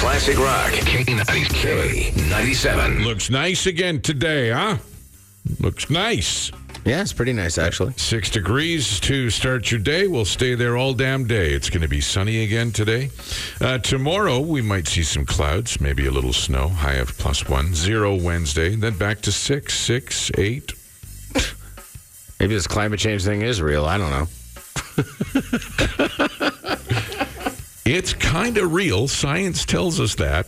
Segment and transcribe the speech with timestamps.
[0.00, 0.72] Classic Rock.
[0.72, 3.04] K90, K97.
[3.04, 4.78] Looks nice again today, huh?
[5.58, 6.50] Looks nice.
[6.86, 7.92] Yeah, it's pretty nice actually.
[7.98, 10.06] Six degrees to start your day.
[10.06, 11.52] We'll stay there all damn day.
[11.52, 13.10] It's going to be sunny again today.
[13.60, 16.68] Uh, tomorrow, we might see some clouds, maybe a little snow.
[16.68, 18.76] High of plus plus one, zero Wednesday.
[18.76, 20.72] Then back to six, six, eight.
[22.40, 23.84] Maybe this climate change thing is real.
[23.84, 24.26] I don't know.
[27.92, 29.08] It's kind of real.
[29.08, 30.46] Science tells us that.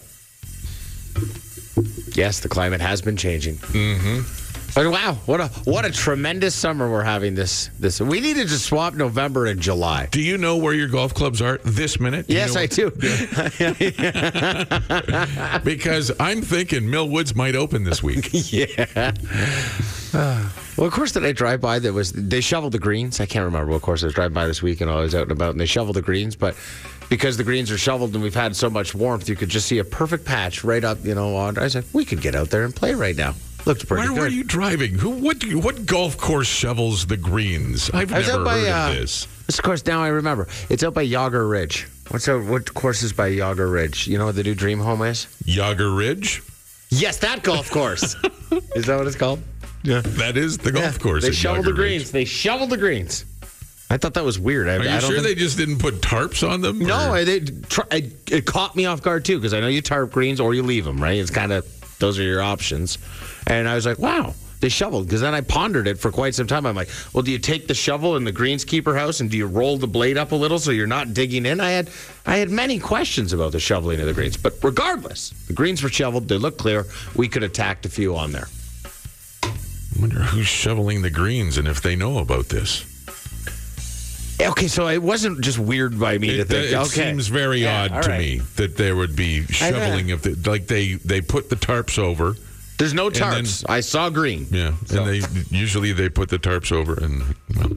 [2.17, 3.57] Yes, the climate has been changing.
[3.57, 4.42] Mm-hmm.
[4.75, 8.01] But wow, what a what a tremendous summer we're having this this.
[8.01, 10.09] We needed to swap November and July.
[10.11, 12.27] Do you know where your golf clubs are this minute?
[12.27, 12.91] Do you Yes, know I do.
[15.65, 18.31] Because I'm thinking Mill Woods might open this week.
[18.53, 19.13] yeah.
[20.15, 21.79] well, of course, that I drive by?
[21.79, 23.21] That was they shoveled the greens.
[23.21, 25.25] I can't remember what course I was driving by this week, and I was out
[25.25, 26.35] and about, and they shoveled the greens.
[26.35, 26.57] But
[27.11, 29.79] because the greens are shoveled and we've had so much warmth, you could just see
[29.79, 31.05] a perfect patch right up.
[31.05, 31.59] You know, on.
[31.59, 33.35] I said we could get out there and play right now.
[33.65, 34.21] Looked pretty Where good.
[34.21, 34.95] were you driving?
[34.95, 35.11] Who?
[35.11, 35.39] What?
[35.39, 37.91] do you- What golf course shovels the greens?
[37.95, 39.27] I've I was never out by heard uh, of this.
[39.47, 40.49] This course now I remember.
[40.69, 41.87] It's out by Jagare Ridge.
[42.09, 42.45] What's out?
[42.45, 44.07] What course is by Jagare Ridge?
[44.09, 45.27] You know what the new Dream Home is?
[45.45, 46.43] Jagare Ridge.
[46.91, 48.15] Yes, that golf course.
[48.75, 49.41] is that what it's called?
[49.85, 51.23] Yeah, that is the golf course.
[51.23, 51.77] They at shoveled Jagare the Ridge.
[51.99, 52.11] greens.
[52.11, 53.25] They shoveled the greens.
[53.91, 54.69] I thought that was weird.
[54.69, 56.79] I, Are you I don't sure think- they just didn't put tarps on them?
[56.79, 60.41] No, they, tr- it caught me off guard too because I know you tarp greens
[60.41, 61.19] or you leave them, right?
[61.19, 61.67] It's kind of
[62.03, 62.99] those are your options.
[63.47, 66.49] And I was like, wow, they shoveled because then I pondered it for quite some
[66.49, 66.67] time.
[66.67, 69.47] I'm like, well, do you take the shovel in the greenskeeper house and do you
[69.47, 71.61] roll the blade up a little so you're not digging in?
[71.61, 71.91] I had
[72.27, 75.89] I had many questions about the shoveling of the greens, but regardless, the greens were
[75.89, 76.29] shoveled.
[76.29, 76.87] They look clear.
[77.15, 78.49] We could have tacked a few on there.
[79.45, 82.92] I wonder who's shoveling the greens and if they know about this.
[84.51, 86.73] Okay, so it wasn't just weird by me to It, think.
[86.73, 88.19] it okay, seems very Yeah, odd all to right.
[88.21, 92.37] me that there would be shoveling of the like they they put the tarps over.
[92.79, 93.65] There's no then- tarps.
[93.69, 94.47] I saw green.
[94.51, 97.23] Yeah, So- and they usually they put the tarps over and.
[97.55, 97.71] Well,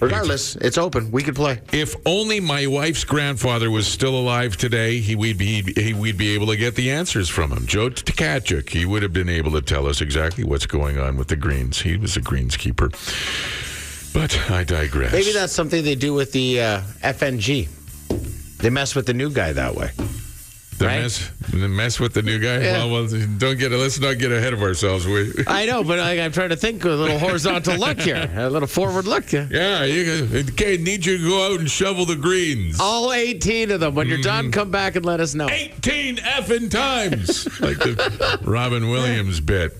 [0.00, 1.10] Regardless, it's open.
[1.10, 1.60] We could play.
[1.72, 6.30] If only my wife's grandfather was still alive today, he we'd be he, we'd be
[6.34, 7.66] able to get the answers from him.
[7.66, 11.28] Joe Tkachuk, he would have been able to tell us exactly what's going on with
[11.28, 11.82] the greens.
[11.82, 12.94] He was a greenskeeper.
[14.18, 15.12] But I digress.
[15.12, 17.68] Maybe that's something they do with the uh, FNG.
[18.58, 19.92] They mess with the new guy that way.
[20.78, 21.02] the right?
[21.02, 21.30] mess
[21.66, 22.60] mess with the new guy.
[22.60, 22.84] Yeah.
[22.84, 25.06] Well, well, don't get let's not get ahead of ourselves.
[25.06, 28.48] We, I know, but I, I'm trying to think a little horizontal look here, a
[28.50, 29.48] little forward look here.
[29.50, 30.76] yeah, you, okay.
[30.76, 32.78] Need you to go out and shovel the greens.
[32.78, 33.94] All 18 of them.
[33.94, 35.48] When you're done, come back and let us know.
[35.48, 37.46] 18 effing times.
[37.60, 39.74] like the Robin Williams bit.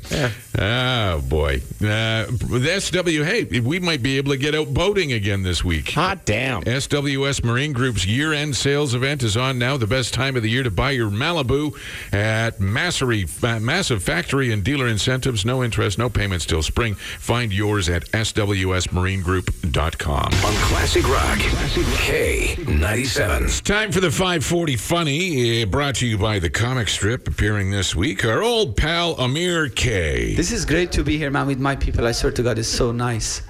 [0.59, 1.56] Oh, boy.
[1.81, 5.91] Uh, the SW, hey, we might be able to get out boating again this week.
[5.93, 6.62] Hot damn.
[6.65, 9.77] SWS Marine Group's year end sales event is on now.
[9.77, 11.67] The best time of the year to buy your Malibu
[12.12, 15.44] at Massery, uh, massive factory and dealer incentives.
[15.44, 16.94] No interest, no payments till spring.
[16.94, 20.24] Find yours at swsmarinegroup.com.
[20.24, 21.38] On Classic Rock.
[21.38, 23.42] Classic K97.
[23.42, 27.70] It's Time for the 540 Funny, uh, brought to you by the comic strip appearing
[27.70, 28.24] this week.
[28.24, 30.34] Our old pal Amir K.
[30.34, 32.06] This is great to be here, man, with my people.
[32.06, 33.42] I swear to God, it's so nice.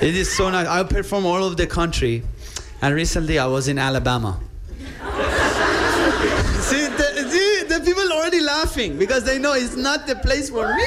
[0.00, 0.66] It is so nice.
[0.66, 2.22] I perform all over the country,
[2.80, 4.40] and recently I was in Alabama.
[8.42, 10.84] Laughing because they know it's not the place for me.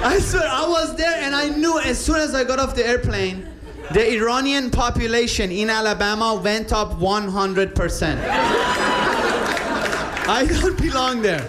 [0.00, 2.86] I swear, I was there, and I knew as soon as I got off the
[2.86, 3.46] airplane,
[3.92, 8.18] the Iranian population in Alabama went up 100%.
[10.30, 11.40] I don't belong there.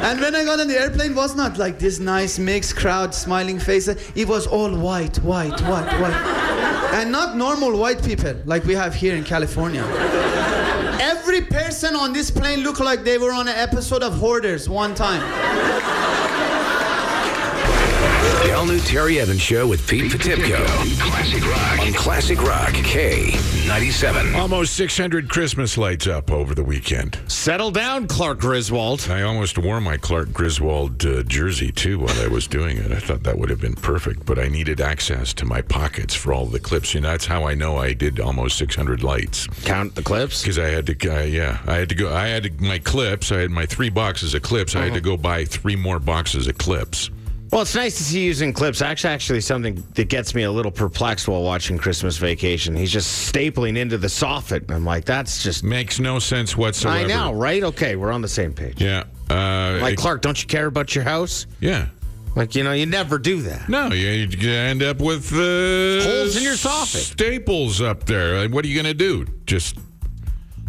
[0.00, 3.14] And when I got on the airplane, it was not like this nice mixed crowd,
[3.14, 3.96] smiling faces.
[4.14, 6.94] It was all white, white, white, white.
[6.94, 9.82] And not normal white people like we have here in California.
[11.08, 14.94] Every person on this plane looked like they were on an episode of Hoarders one
[14.94, 16.17] time.
[18.28, 20.64] The all new Terry Evans Show with Pete Potipcoe.
[21.00, 21.78] Classic Rock.
[21.80, 22.70] On Classic Rock.
[22.72, 24.34] K97.
[24.36, 27.18] Almost 600 Christmas lights up over the weekend.
[27.26, 29.08] Settle down, Clark Griswold.
[29.10, 32.92] I almost wore my Clark Griswold uh, jersey too while I was doing it.
[32.92, 36.32] I thought that would have been perfect, but I needed access to my pockets for
[36.32, 36.94] all the clips.
[36.94, 40.42] You know, that's how I know I did almost 600 lights Count the clips.
[40.42, 41.08] because I had to.
[41.08, 42.14] Uh, yeah, I had to go.
[42.14, 43.32] I had to, my clips.
[43.32, 44.76] I had my three boxes of clips.
[44.76, 47.10] I had to go buy three more boxes of clips.
[47.50, 48.82] Well, it's nice to see you using clips.
[48.82, 52.76] Actually, actually, something that gets me a little perplexed while watching Christmas Vacation.
[52.76, 54.70] He's just stapling into the soffit.
[54.70, 55.64] I'm like, that's just.
[55.64, 56.98] Makes no sense whatsoever.
[56.98, 57.62] I know, right?
[57.64, 58.80] Okay, we're on the same page.
[58.82, 59.04] Yeah.
[59.30, 61.46] Uh, Like it- Clark, don't you care about your house?
[61.60, 61.88] Yeah.
[62.36, 63.68] Like you know, you never do that.
[63.68, 65.36] No, you, you end up with uh,
[66.04, 66.98] Holes in your soffit.
[67.12, 68.38] Staples up there.
[68.38, 69.26] Like, What are you going to do?
[69.46, 69.76] Just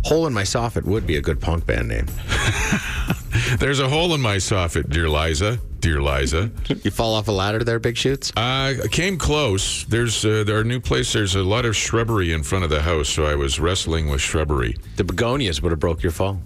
[0.05, 2.07] Hole in My Soffit would be a good punk band name.
[3.57, 5.59] There's a hole in my soffit, dear Liza.
[5.79, 6.51] Dear Liza.
[6.83, 8.31] You fall off a ladder there, Big Shoots?
[8.35, 9.85] I came close.
[9.85, 11.13] There's uh, there are new place.
[11.13, 14.21] There's a lot of shrubbery in front of the house, so I was wrestling with
[14.21, 14.75] shrubbery.
[14.97, 16.41] The begonias would have broke your fall.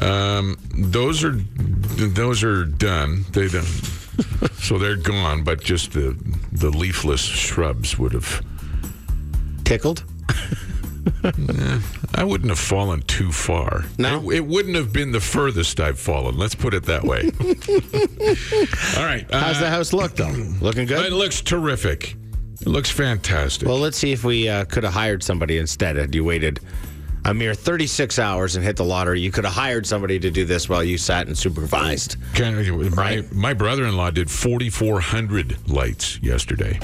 [0.00, 3.24] Um, those are those are done.
[3.30, 3.64] They done.
[4.54, 5.44] so they're gone.
[5.44, 6.18] But just the
[6.52, 8.44] the leafless shrubs would have.
[9.64, 10.04] Tickled?
[12.14, 13.84] I wouldn't have fallen too far.
[13.98, 14.30] No?
[14.30, 16.36] it, it wouldn't have been the furthest I've fallen.
[16.36, 17.30] Let's put it that way.
[18.98, 19.26] All right.
[19.30, 20.30] How's uh, the house look, though?
[20.60, 21.06] Looking good.
[21.06, 22.16] It looks terrific.
[22.60, 23.68] It looks fantastic.
[23.68, 25.96] Well, let's see if we uh, could have hired somebody instead.
[25.96, 26.60] Had you waited
[27.26, 30.44] a mere 36 hours and hit the lottery, you could have hired somebody to do
[30.44, 32.16] this while you sat and supervised.
[32.34, 33.32] Kind of- my, Right.
[33.32, 36.78] my brother-in-law did 4,400 lights yesterday.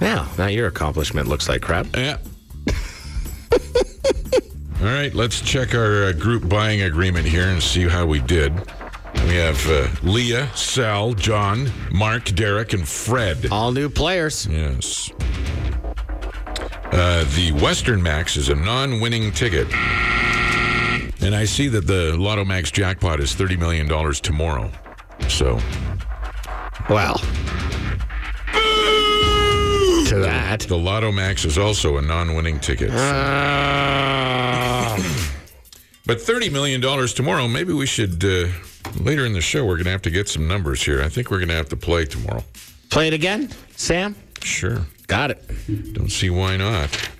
[0.00, 1.86] Yeah, now your accomplishment looks like crap.
[1.96, 2.18] Yeah.
[4.86, 8.54] All right, let's check our uh, group buying agreement here and see how we did.
[9.24, 13.48] We have uh, Leah, Sal, John, Mark, Derek, and Fred.
[13.50, 14.46] All new players.
[14.46, 15.10] Yes.
[16.92, 19.66] Uh, the Western Max is a non-winning ticket.
[21.20, 23.88] And I see that the Lotto Max jackpot is $30 million
[24.22, 24.70] tomorrow.
[25.28, 25.58] So,
[26.88, 27.16] Well,
[30.06, 30.60] to that.
[30.68, 32.92] the Lotto Max is also a non-winning ticket.
[32.92, 34.05] Uh,
[36.06, 38.46] But $30 million tomorrow, maybe we should, uh,
[39.00, 41.02] later in the show, we're going to have to get some numbers here.
[41.02, 42.44] I think we're going to have to play tomorrow.
[42.90, 44.14] play it again, Sam?
[44.40, 44.86] Sure.
[45.08, 45.94] Got it.
[45.94, 47.10] Don't see why not.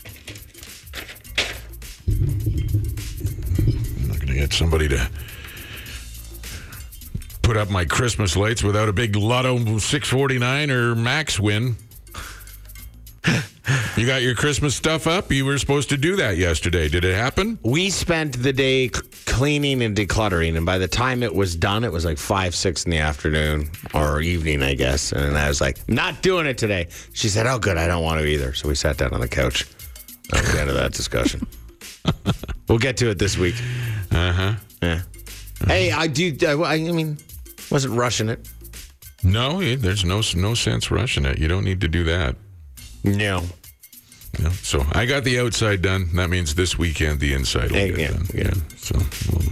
[2.09, 5.11] I'm not going to get somebody to
[7.43, 11.77] put up my Christmas lights without a big Lotto 649 or Max win.
[13.97, 15.33] You got your Christmas stuff up?
[15.33, 16.89] You were supposed to do that yesterday.
[16.89, 17.59] Did it happen?
[17.63, 18.91] We spent the day
[19.27, 22.85] cleaning and decluttering, and by the time it was done, it was like five, six
[22.85, 25.13] in the afternoon or evening, I guess.
[25.13, 28.21] And I was like, "Not doing it today." She said, "Oh, good, I don't want
[28.21, 29.67] to either." So we sat down on the couch.
[30.31, 31.47] That was the end of that discussion.
[32.69, 33.57] we'll get to it this week.
[34.13, 34.55] Uh huh.
[34.83, 35.03] Yeah.
[35.67, 36.37] Hey, I do.
[36.63, 37.19] I, I mean,
[37.71, 38.49] wasn't rushing it.
[39.25, 41.39] No, there's no no sense rushing it.
[41.39, 42.37] You don't need to do that.
[43.07, 43.43] No.
[44.39, 44.51] Yeah.
[44.51, 46.09] So I got the outside done.
[46.15, 48.27] That means this weekend the inside will get yeah, done.
[48.35, 48.51] yeah.
[48.77, 48.99] So
[49.33, 49.49] well,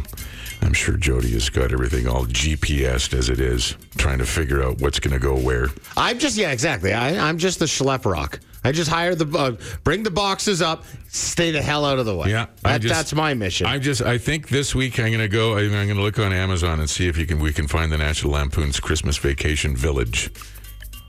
[0.60, 4.80] I'm sure Jody has got everything all GPSed as it is, trying to figure out
[4.80, 5.68] what's going to go where.
[5.96, 6.92] I'm just yeah, exactly.
[6.92, 8.40] I, I'm just the Schleprock.
[8.66, 9.52] I just hire the uh,
[9.84, 12.30] bring the boxes up, stay the hell out of the way.
[12.30, 13.66] Yeah, that, just- that's my mission.
[13.66, 15.56] I just I think this week I'm going to go.
[15.56, 17.98] I'm going to look on Amazon and see if you can we can find the
[17.98, 20.30] National Lampoon's Christmas Vacation Village.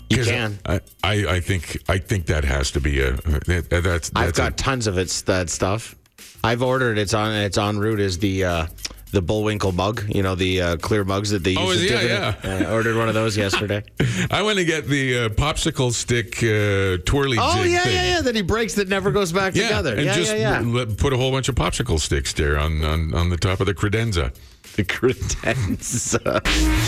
[0.09, 0.59] You 'Cause can.
[0.65, 4.29] I, I I think I think that has to be a that, that's that's I've
[4.29, 5.95] a- got tons of it's that stuff.
[6.43, 6.97] I've ordered.
[6.97, 7.33] It's on.
[7.33, 7.99] It's en route.
[7.99, 8.67] Is the uh,
[9.11, 10.03] the Bullwinkle mug?
[10.13, 11.59] You know the uh, clear mugs that they use.
[11.59, 12.35] Oh, as is- yeah.
[12.43, 13.83] I ordered one of those yesterday.
[14.29, 17.93] I went to get the uh, popsicle stick uh, twirly oh jig yeah, thing.
[17.95, 18.21] yeah, yeah.
[18.21, 19.95] That he breaks that never goes back together.
[19.95, 20.85] and yeah, just yeah, yeah.
[20.97, 23.73] put a whole bunch of popsicle sticks there on, on, on the top of the
[23.73, 24.31] credenza.
[24.75, 26.43] The credenza.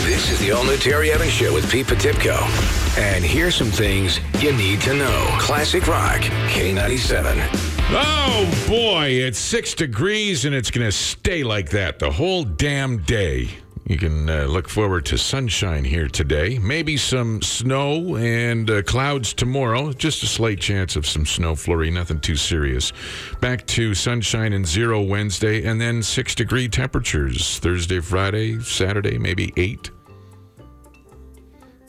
[0.06, 2.86] This is the all new Terry Evans Show with Pete Potipcoe.
[2.98, 5.26] And here's some things you need to know.
[5.38, 7.48] Classic Rock, K97.
[7.90, 12.98] Oh boy, it's six degrees and it's going to stay like that the whole damn
[13.04, 13.50] day.
[13.86, 16.58] You can uh, look forward to sunshine here today.
[16.58, 19.92] Maybe some snow and uh, clouds tomorrow.
[19.92, 22.92] Just a slight chance of some snow flurry, nothing too serious.
[23.40, 29.54] Back to sunshine and zero Wednesday, and then six degree temperatures Thursday, Friday, Saturday, maybe
[29.56, 29.92] eight.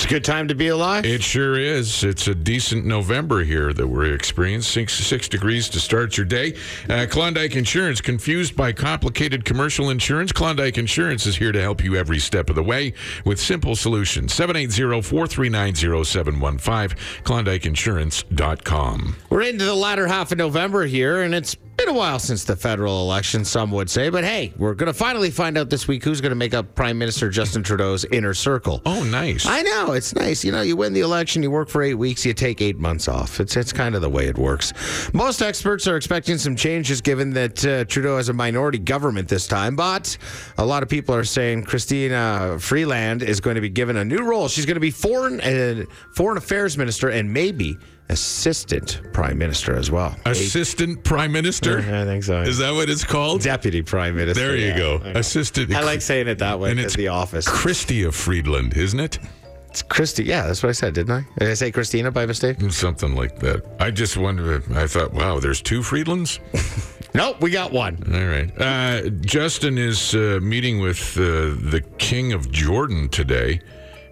[0.09, 1.05] Good time to be alive.
[1.05, 2.03] It sure is.
[2.03, 4.87] It's a decent November here that we're experiencing.
[4.87, 6.55] Six, six degrees to start your day.
[6.89, 10.31] Uh, Klondike Insurance, confused by complicated commercial insurance?
[10.31, 14.33] Klondike Insurance is here to help you every step of the way with simple solutions.
[14.33, 19.15] 780-439-0715, KlondykeInsurance.com.
[19.29, 22.57] We're into the latter half of November here, and it's been a while since the
[22.57, 24.09] federal election, some would say.
[24.09, 26.75] But hey, we're going to finally find out this week who's going to make up
[26.75, 28.81] Prime Minister Justin Trudeau's inner circle.
[28.85, 29.45] Oh, nice.
[29.45, 30.45] I know it's nice.
[30.45, 33.09] You know, you win the election, you work for eight weeks, you take eight months
[33.09, 33.41] off.
[33.41, 34.71] It's it's kind of the way it works.
[35.13, 39.45] Most experts are expecting some changes, given that uh, Trudeau has a minority government this
[39.45, 39.75] time.
[39.75, 40.17] But
[40.57, 44.23] a lot of people are saying Christina Freeland is going to be given a new
[44.23, 44.47] role.
[44.47, 45.83] She's going to be foreign uh,
[46.15, 47.77] foreign affairs minister and maybe
[48.07, 50.15] assistant prime minister as well.
[50.25, 51.79] Assistant Prime Minister?
[51.79, 52.41] I think so.
[52.41, 53.41] Is that what it's called?
[53.41, 54.47] Deputy prime minister.
[54.47, 54.77] There you yeah.
[54.77, 55.01] go.
[55.03, 55.19] I.
[55.19, 55.73] Assistant.
[55.73, 57.47] I like saying it that way And it's the office.
[57.47, 59.19] Chrystia Friedland, isn't it?
[59.69, 60.23] It's Christy.
[60.23, 61.25] Yeah, that's what I said, didn't I?
[61.37, 62.59] Did I say Christina by mistake?
[62.71, 63.63] Something like that.
[63.79, 64.63] I just wondered.
[64.73, 66.39] I thought, wow, there's two Friedlands.
[67.15, 67.97] Nope, we got one.
[68.13, 68.51] All right.
[68.61, 73.61] Uh, Justin is uh, meeting with uh, the King of Jordan today.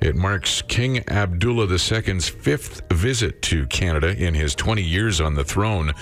[0.01, 5.43] It marks King Abdullah II's fifth visit to Canada in his 20 years on the
[5.43, 5.93] throne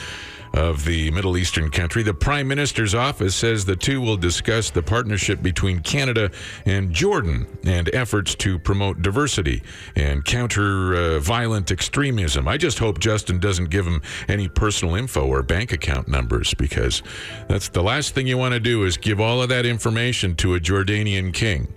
[0.56, 2.02] of the Middle Eastern country.
[2.02, 6.32] The Prime Minister's office says the two will discuss the partnership between Canada
[6.66, 9.62] and Jordan and efforts to promote diversity
[9.96, 12.48] and counter uh, violent extremism.
[12.48, 17.04] I just hope Justin doesn't give him any personal info or bank account numbers because
[17.50, 20.56] that's the last thing you want to do is give all of that information to
[20.56, 21.75] a Jordanian king.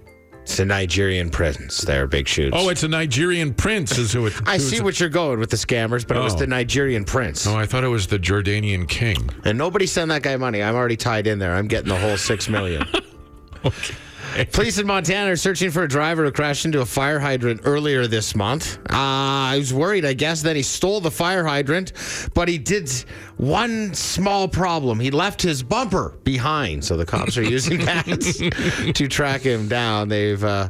[0.49, 1.83] It's a Nigerian prince.
[1.83, 2.55] They're big shoes.
[2.57, 4.33] Oh, it's a Nigerian prince, is who it.
[4.47, 6.39] I see what you're going with the scammers, but it was Oh.
[6.39, 7.47] the Nigerian prince.
[7.47, 9.29] Oh, I thought it was the Jordanian king.
[9.45, 10.63] And nobody send that guy money.
[10.63, 11.55] I'm already tied in there.
[11.55, 12.87] I'm getting the whole six million.
[14.53, 18.07] Police in Montana are searching for a driver who crashed into a fire hydrant earlier
[18.07, 18.79] this month.
[18.91, 18.95] Uh,
[19.53, 21.93] I was worried, I guess, that he stole the fire hydrant,
[22.35, 22.89] but he did
[23.37, 25.01] one small problem.
[25.01, 30.09] He left his bumper behind, so the cops are using that to track him down.
[30.09, 30.69] They've uh,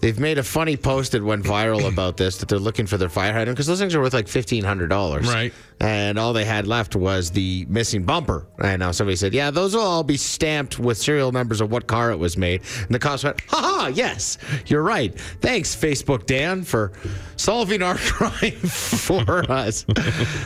[0.00, 3.08] they've made a funny post that went viral about this that they're looking for their
[3.08, 5.52] fire hydrant because those things are worth like fifteen hundred dollars, Right.
[5.80, 8.46] And all they had left was the missing bumper.
[8.62, 11.86] And now somebody said, "Yeah, those will all be stamped with serial numbers of what
[11.86, 13.86] car it was made." And the cops went, "Ha ha!
[13.94, 15.18] Yes, you're right.
[15.40, 16.92] Thanks, Facebook Dan, for
[17.36, 19.84] solving our crime for us."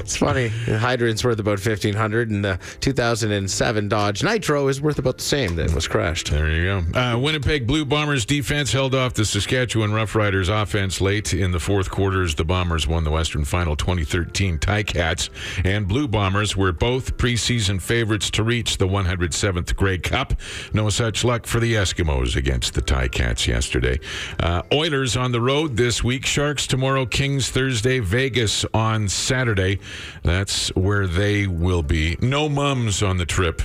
[0.00, 0.48] it's funny.
[0.66, 5.24] The hydrant's worth about fifteen hundred, and the 2007 Dodge Nitro is worth about the
[5.24, 6.30] same that was crashed.
[6.30, 6.98] There you go.
[6.98, 11.90] Uh, Winnipeg Blue Bombers defense held off the Saskatchewan Roughriders offense late in the fourth
[11.90, 12.34] quarters.
[12.34, 15.21] The Bombers won the Western Final 2013 Ticats,
[15.64, 20.34] and Blue Bombers were both preseason favorites to reach the 107th Grey Cup.
[20.72, 23.98] No such luck for the Eskimos against the Ticats yesterday.
[24.40, 26.26] Uh, Oilers on the road this week.
[26.26, 27.06] Sharks tomorrow.
[27.06, 27.98] Kings Thursday.
[28.00, 29.78] Vegas on Saturday.
[30.22, 32.16] That's where they will be.
[32.20, 33.62] No mums on the trip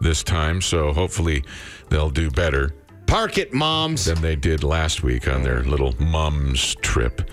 [0.00, 1.44] this time, so hopefully
[1.88, 2.74] they'll do better
[3.08, 4.04] Park it, moms.
[4.04, 7.30] than they did last week on their little mums trip.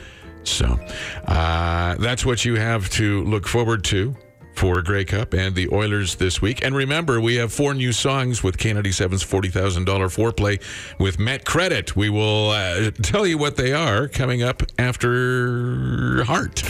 [0.48, 0.80] So
[1.28, 4.16] uh, that's what you have to look forward to
[4.56, 6.64] for Grey Cup and the Oilers this week.
[6.64, 10.62] And remember, we have four new songs with K97's $40,000 foreplay
[11.00, 11.96] with Met Credit.
[11.96, 16.64] We will uh, tell you what they are coming up after Heart.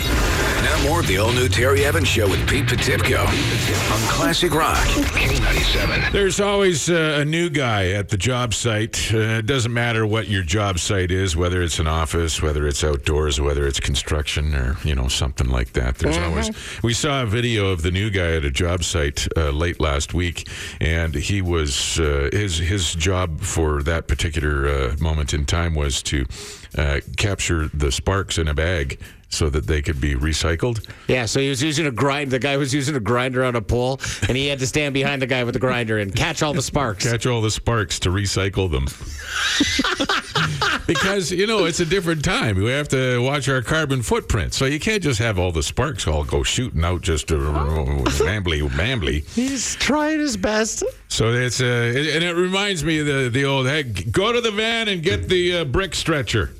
[0.66, 6.12] Now more of the all-new Terry Evans Show with Pete Potipcoe on Classic Rock K97.
[6.12, 9.14] There's always uh, a new guy at the job site.
[9.14, 12.84] Uh, it doesn't matter what your job site is, whether it's an office, whether it's
[12.84, 16.00] outdoors, whether it's construction, or you know something like that.
[16.00, 16.50] There's always.
[16.82, 20.16] We saw a video of the new guy at a job site uh, late last
[20.16, 20.50] week,
[20.82, 26.02] and he was uh, his his job for that particular uh, moment in time was
[26.04, 26.26] to
[26.76, 29.00] uh, capture the sparks in a bag
[29.36, 30.88] so that they could be recycled.
[31.08, 32.32] Yeah, so he was using a grind.
[32.32, 35.22] The guy was using a grinder on a pole, and he had to stand behind
[35.22, 37.10] the guy with the grinder and catch all the sparks.
[37.10, 38.88] catch all the sparks to recycle them.
[40.88, 42.58] because, you know, it's a different time.
[42.58, 44.54] We have to watch our carbon footprint.
[44.54, 49.28] So you can't just have all the sparks all go shooting out just uh, mambly.
[49.34, 50.84] He's trying his best.
[51.08, 54.52] So it's, uh, and it reminds me of the, the old, hey, go to the
[54.52, 56.52] van and get the uh, brick stretcher.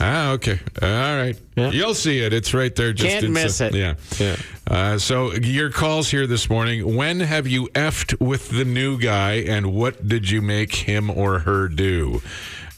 [0.00, 0.58] Ah, okay.
[0.82, 1.36] All right.
[1.56, 1.70] Yeah.
[1.70, 2.32] You'll see it.
[2.32, 2.92] It's right there.
[2.92, 3.74] Just Can't inside- miss it.
[3.74, 3.94] Yeah.
[4.18, 4.36] Yeah.
[4.66, 6.96] Uh, so your calls here this morning.
[6.96, 11.40] When have you effed with the new guy, and what did you make him or
[11.40, 12.20] her do?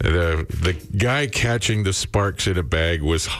[0.00, 3.28] The the guy catching the sparks in a bag was.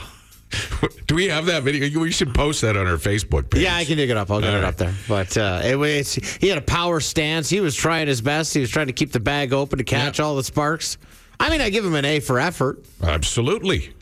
[1.05, 1.99] Do we have that video?
[1.99, 3.61] We should post that on our Facebook page.
[3.61, 4.31] Yeah, I can dig it up.
[4.31, 4.67] I'll get All it right.
[4.67, 4.93] up there.
[5.07, 7.49] But uh, it, was he had a power stance.
[7.49, 8.55] He was trying his best.
[8.55, 10.25] He was trying to keep the bag open to catch Yeah.
[10.25, 10.97] all the sparks.
[11.39, 13.93] I mean, I give him an A for effort, Absolutely.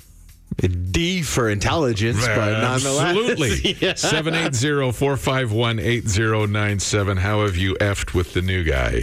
[0.63, 3.73] a D for intelligence, but nonetheless, Absolutely.
[3.79, 3.93] Yeah.
[3.93, 7.17] 780 451 8097.
[7.17, 9.01] How have you effed with the new guy?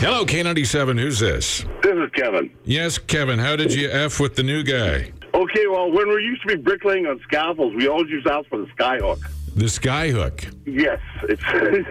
[0.00, 0.98] Hello, K97.
[1.00, 1.64] Who's this?
[1.82, 2.50] This is Kevin.
[2.64, 3.38] Yes, Kevin.
[3.38, 5.12] How did you F with the new guy?
[5.34, 8.48] Okay, well, when we used to be bricklaying on scaffolds, we always used to ask
[8.48, 9.20] for the skyhook.
[9.56, 10.54] The skyhook.
[10.66, 11.42] Yes, it's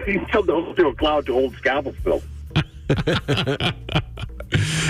[0.08, 2.22] you still don't a cloud to hold scaffolds still.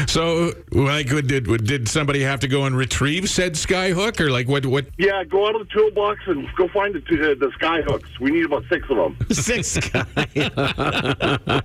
[0.06, 4.64] So, like, did did somebody have to go and retrieve said skyhook, or like what?
[4.66, 4.86] What?
[4.98, 8.18] Yeah, go out of the toolbox and go find the uh, the skyhooks.
[8.18, 9.16] We need about six of them.
[9.30, 10.06] six guy.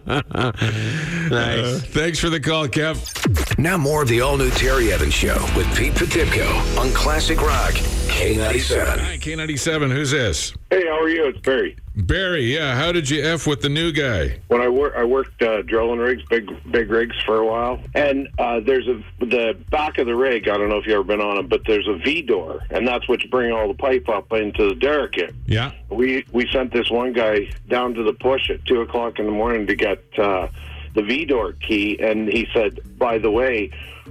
[1.25, 3.57] Uh, thanks for the call, Kev.
[3.57, 8.99] Now more of the all-new Terry Evans Show with Pete Potipcoe on Classic Rock K97.
[8.99, 9.91] Hi, K97.
[9.91, 10.53] Who's this?
[10.71, 11.25] Hey, how are you?
[11.25, 11.77] It's Barry.
[11.95, 12.41] Barry.
[12.41, 12.75] Yeah.
[12.75, 14.39] How did you f with the new guy?
[14.47, 18.27] When I work, I worked uh, drilling rigs, big big rigs for a while, and
[18.39, 20.49] uh, there's a the back of the rig.
[20.49, 22.87] I don't know if you've ever been on it, but there's a V door, and
[22.87, 25.15] that's what you bring all the pipe up into the derrick.
[25.45, 25.71] Yeah.
[25.89, 29.31] We we sent this one guy down to the push at two o'clock in the
[29.31, 30.47] morning to get uh,
[30.95, 33.69] the V door key, and he said, "By the way,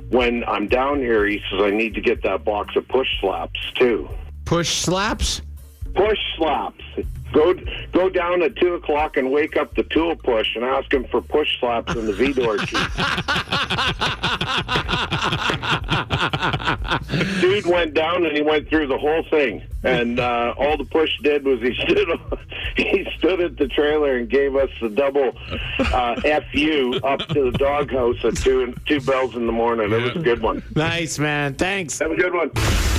[0.08, 3.60] when I'm down here, he says I need to get that box of push slaps
[3.74, 4.08] too.
[4.44, 5.42] Push slaps?
[5.94, 6.82] Push slaps.
[7.32, 7.54] Go
[7.92, 11.20] go down at two o'clock and wake up the tool push and ask him for
[11.20, 12.76] push slaps in the V door key."
[17.40, 21.10] Dude went down and he went through the whole thing, and uh, all the push
[21.22, 22.08] did was he stood
[22.76, 25.32] he stood at the trailer and gave us the double
[25.78, 26.14] uh,
[26.52, 29.92] fu up to the doghouse at two two bells in the morning.
[29.92, 30.62] It was a good one.
[30.76, 31.54] Nice, man.
[31.54, 31.98] Thanks.
[31.98, 32.50] Have a good one.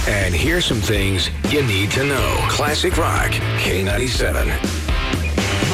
[0.08, 2.38] And here's some things you need to know.
[2.48, 3.32] Classic Rock,
[3.62, 4.85] K97.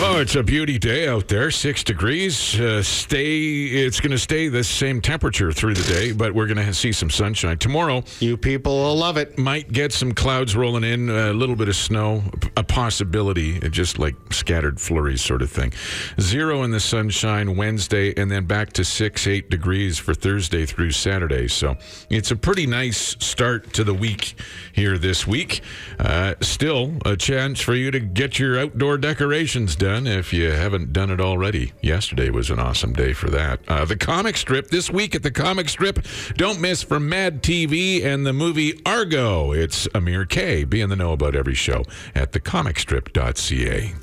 [0.04, 1.52] Oh, it's a beauty day out there.
[1.52, 2.60] Six degrees.
[2.60, 3.66] Uh, stay.
[3.66, 6.92] It's going to stay the same temperature through the day, but we're going to see
[6.92, 8.04] some sunshine tomorrow.
[8.20, 9.38] You people will love it.
[9.38, 12.24] Might get some clouds rolling in, a little bit of snow,
[12.58, 15.72] a possibility, just like scattered flurries sort of thing.
[16.20, 20.92] Zero in the sunshine Wednesday, and then back to six, eight degrees for Thursday through
[20.92, 21.48] Saturday.
[21.48, 21.78] So
[22.10, 24.34] it's a pretty nice start to the week
[24.74, 25.62] here this week.
[26.00, 30.94] Uh, still, a chance for you to get your outdoor decorations done if you haven't
[30.94, 31.74] done it already.
[31.82, 33.60] Yesterday was an awesome day for that.
[33.68, 36.06] Uh, the comic strip this week at the comic strip.
[36.36, 39.52] Don't miss from Mad TV and the movie Argo.
[39.52, 40.64] It's Amir K.
[40.64, 41.84] Be in the know about every show
[42.16, 43.94] at thecomicstrip.ca.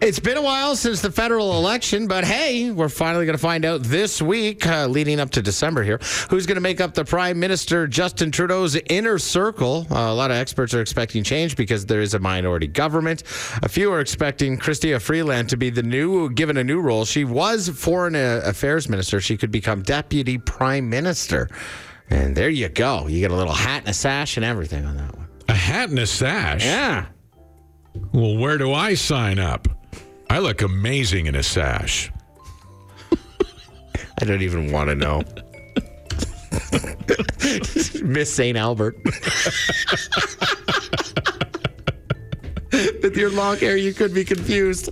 [0.00, 3.66] It's been a while since the federal election, but hey, we're finally going to find
[3.66, 7.04] out this week, uh, leading up to December here, who's going to make up the
[7.04, 9.86] Prime Minister Justin Trudeau's inner circle.
[9.90, 13.24] Uh, a lot of experts are expecting change because there is a minority government.
[13.62, 17.04] A few are expecting Chrystia Freeland to be the new, given a new role.
[17.04, 19.20] She was Foreign uh, Affairs Minister.
[19.20, 21.46] She could become Deputy Prime Minister.
[22.08, 23.06] And there you go.
[23.06, 25.28] You get a little hat and a sash and everything on that one.
[25.50, 26.64] A hat and a sash?
[26.64, 27.04] Yeah.
[28.12, 29.68] Well, where do I sign up?
[30.30, 32.12] I look amazing in a sash.
[34.20, 35.24] I don't even want to know.
[38.04, 38.56] Miss St.
[38.56, 38.96] Albert.
[43.02, 44.90] With your long hair, you could be confused.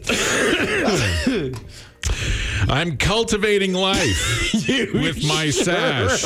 [2.69, 4.53] I'm cultivating life
[4.93, 6.25] with my sash.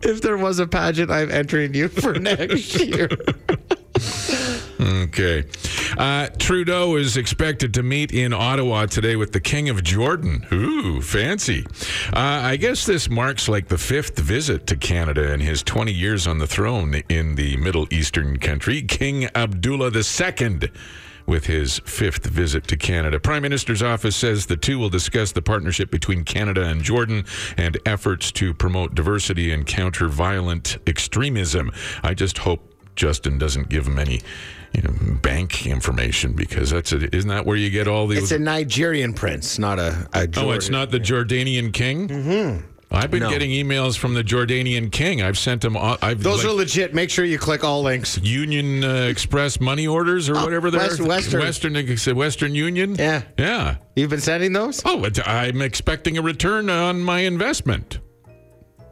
[0.00, 3.10] if there was a pageant, I'm entering you for next year.
[4.80, 5.44] Okay.
[5.96, 10.46] Uh, Trudeau is expected to meet in Ottawa today with the King of Jordan.
[10.52, 11.66] Ooh, fancy.
[12.12, 16.26] Uh, I guess this marks like the fifth visit to Canada in his 20 years
[16.26, 18.82] on the throne in the Middle Eastern country.
[18.82, 20.70] King Abdullah II
[21.26, 23.20] with his fifth visit to Canada.
[23.20, 27.24] Prime Minister's office says the two will discuss the partnership between Canada and Jordan
[27.58, 31.70] and efforts to promote diversity and counter violent extremism.
[32.02, 34.20] I just hope Justin doesn't give him any
[34.74, 38.24] you know, bank information because that's a, isn't that where you get all these?
[38.24, 42.08] It's a Nigerian prince, not a, a oh, it's not the Jordanian king.
[42.08, 42.66] Mm-hmm.
[42.90, 43.30] I've been No.
[43.30, 45.22] getting emails from the Jordanian king.
[45.22, 46.94] I've sent all- I've Those like, are legit.
[46.94, 48.18] Make sure you click all links.
[48.22, 51.40] Union uh, Express money orders or whatever they're West- Western.
[51.74, 52.94] Western Western Union.
[52.94, 53.22] Yeah.
[53.38, 53.76] yeah.
[53.94, 54.82] You've been sending those?
[54.84, 57.98] Oh, I'm expecting a return on my investment.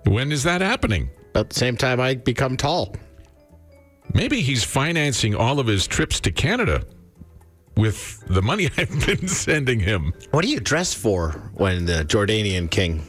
[0.04, 1.10] When is that happening?
[1.30, 2.94] About the same time I become tall.
[4.14, 6.84] Maybe he's financing all of his trips to Canada
[7.76, 10.12] with the money I've been sending him.
[10.30, 13.02] What do you dress for when the Jordanian king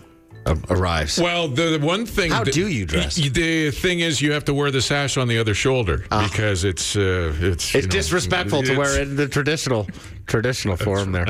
[0.69, 1.19] arrives?
[1.19, 2.31] Well, the, the one thing.
[2.31, 3.15] How that- do you dress?
[3.15, 6.95] The thing is, you have to wear the sash on the other shoulder because it's
[6.95, 9.87] uh, it's It's know, disrespectful to wear it in the traditional
[10.27, 11.25] traditional form there.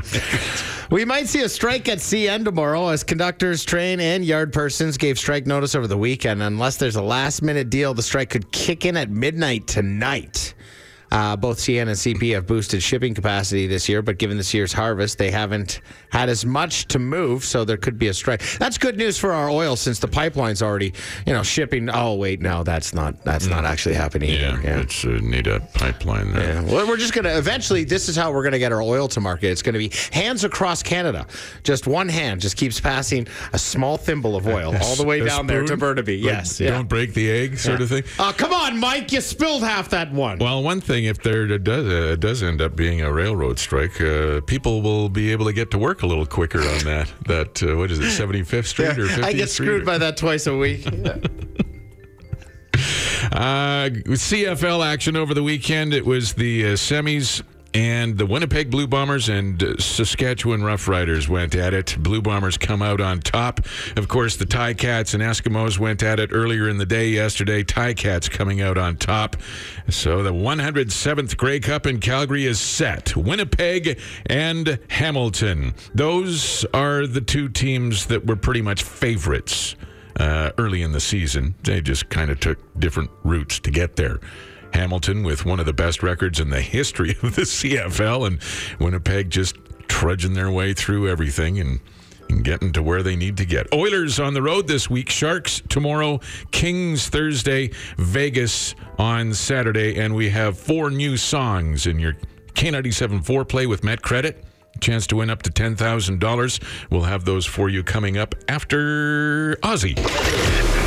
[0.92, 5.18] we might see a strike at CN tomorrow as conductors, train, and yard persons gave
[5.18, 6.42] strike notice over the weekend.
[6.42, 10.54] Unless there's a last minute deal, the strike could kick in at midnight tonight.
[11.12, 14.74] Uh, both CN and CP have boosted shipping capacity this year, but given this year's
[14.74, 18.42] harvest, they haven't had as much to move, so there could be a strike.
[18.58, 20.94] That's good news for our oil since the pipeline's already,
[21.26, 21.90] you know, shipping.
[21.90, 24.30] Oh wait, no, that's not that's not actually happening.
[24.30, 24.80] Yeah, either.
[24.80, 26.56] it's uh, need a pipeline there.
[26.56, 26.62] Yeah.
[26.64, 29.08] Well, we're just going to eventually, this is how we're going to get our oil
[29.10, 29.48] to market.
[29.52, 31.26] It's going to be hands across Canada.
[31.64, 35.26] Just one hand just keeps passing a small thimble of oil all the way A
[35.26, 35.78] down there to?
[35.78, 36.18] Burnaby.
[36.22, 36.60] Like, yes.
[36.60, 36.72] yeah.
[36.72, 38.04] Don't break the egg, sort of thing.
[38.20, 39.12] Oh, come on, Mike.
[39.12, 40.40] You spilled half that one.
[40.40, 44.42] Well, one thing, if there does uh, does end up being a railroad strike, uh,
[44.42, 47.12] people will be able to get to work a little quicker on that.
[47.28, 49.66] That uh, what is it, Seventy Fifth Street or 50th I get Street?
[49.68, 50.86] screwed by that twice a week.
[53.32, 55.94] Uh, CFL action over the weekend.
[55.94, 57.42] It was the uh, semis.
[57.74, 61.98] And the Winnipeg Blue Bombers and uh, Saskatchewan Roughriders went at it.
[62.00, 63.62] Blue Bombers come out on top.
[63.96, 67.64] Of course, the Ticats and Eskimos went at it earlier in the day yesterday.
[67.64, 69.36] Ticats coming out on top.
[69.90, 73.16] So the 107th Grey Cup in Calgary is set.
[73.16, 75.74] Winnipeg and Hamilton.
[75.94, 79.76] Those are the two teams that were pretty much favorites
[80.20, 81.56] uh, early in the season.
[81.64, 84.20] They just kind of took different routes to get there.
[84.78, 88.40] Hamilton with one of the best records in the history of the CFL, and
[88.80, 89.56] Winnipeg just
[89.88, 91.80] trudging their way through everything and,
[92.30, 93.66] and getting to where they need to get.
[93.74, 96.20] Oilers on the road this week, Sharks tomorrow,
[96.52, 102.14] Kings Thursday, Vegas on Saturday, and we have four new songs in your
[102.54, 104.44] K97 foreplay with Met Credit.
[104.80, 106.64] Chance to win up to $10,000.
[106.92, 110.87] We'll have those for you coming up after Ozzy.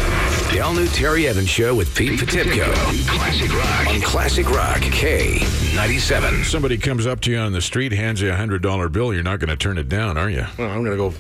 [0.51, 2.75] The all new Terry Evans Show with Pete Potipcoe.
[3.07, 3.87] Classic Rock.
[3.87, 6.45] On Classic Rock K97.
[6.45, 9.39] Somebody comes up to you on the street, hands you a $100 bill, you're not
[9.39, 10.45] going to turn it down, are you?
[10.59, 11.15] Well, I'm going to go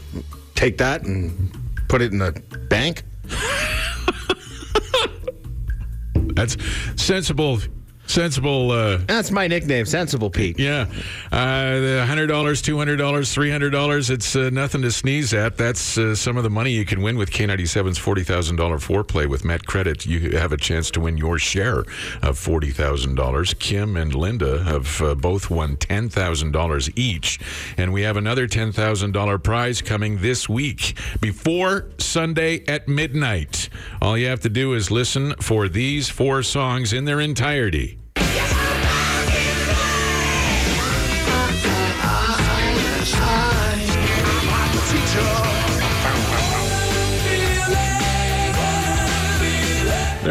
[0.56, 1.48] take that and
[1.88, 2.32] put it in the
[2.68, 3.04] bank.
[6.34, 6.56] That's
[6.96, 7.60] sensible
[8.10, 8.72] sensible.
[8.72, 10.58] Uh, That's my nickname, Sensible Pete.
[10.58, 10.86] Yeah,
[11.32, 14.10] uh, the hundred dollars, two hundred dollars, three hundred dollars.
[14.10, 15.56] It's uh, nothing to sneeze at.
[15.56, 19.26] That's uh, some of the money you can win with K97's forty thousand dollar foreplay
[19.26, 20.04] with Met Credit.
[20.04, 21.84] You have a chance to win your share
[22.22, 23.54] of forty thousand dollars.
[23.54, 27.38] Kim and Linda have uh, both won ten thousand dollars each,
[27.76, 33.68] and we have another ten thousand dollar prize coming this week before Sunday at midnight.
[34.02, 37.99] All you have to do is listen for these four songs in their entirety.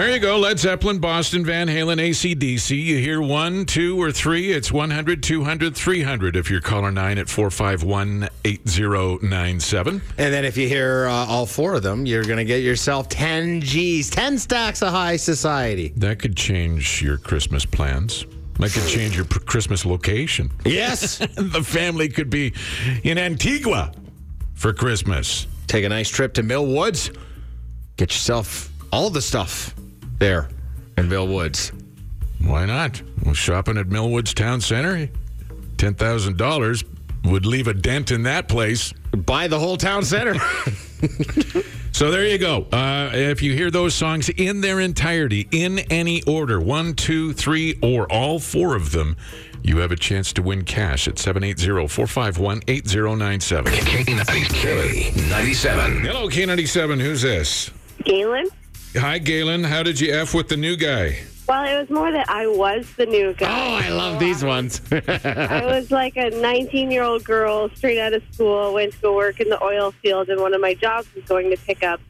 [0.10, 0.40] There you go.
[0.40, 2.76] Led Zeppelin, Boston, Van Halen, ACDC.
[2.76, 4.52] You hear one, two, or three.
[4.52, 10.02] It's 100, 200, 300 if you're caller 9 at 451 8097.
[10.18, 13.08] And then if you hear uh, all four of them, you're going to get yourself
[13.10, 15.94] 10 G's, 10 stacks of high society.
[15.98, 18.26] That could change your Christmas plans.
[18.58, 20.50] That could change your Christmas location.
[20.66, 21.18] Yes.
[21.36, 22.56] the family could be
[23.04, 23.92] in Antigua
[24.56, 25.46] for Christmas.
[25.68, 27.12] Take a nice trip to Mill Woods.
[27.98, 29.76] Get yourself all the stuff
[30.20, 30.48] there
[30.98, 31.72] in Mill Woods.
[32.42, 33.02] Why not?
[33.26, 35.10] Well, shopping at Millwoods Town Center,
[35.78, 36.84] $10,000
[37.26, 38.94] would leave a dent in that place.
[39.12, 40.36] Buy the whole town center.
[41.92, 42.68] So there you go.
[42.72, 47.78] Uh, if you hear those songs in their entirety, in any order, one, two, three,
[47.82, 49.18] or all four of them,
[49.64, 53.64] you have a chance to win cash at 780-451-8097.
[53.66, 56.02] K97.
[56.02, 57.02] Hello, K97.
[57.02, 57.70] Who's this?
[58.06, 58.48] Galen?
[58.96, 59.64] Hi, Galen.
[59.64, 61.20] How did you F with the new guy?
[61.48, 63.48] Well, it was more that I was the new guy.
[63.48, 63.86] oh.
[63.86, 64.82] I love these ones.
[64.92, 69.16] I was like a 19 year old girl straight out of school, went to go
[69.16, 72.02] work in the oil field, and one of my jobs was going to pick up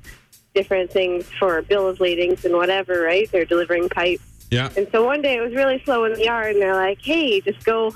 [0.56, 3.30] different things for bill of ladings and whatever, right?
[3.32, 4.24] They're delivering pipes.
[4.50, 4.70] Yeah.
[4.78, 7.42] And so one day it was really slow in the yard, and they're like, hey,
[7.42, 7.94] just go.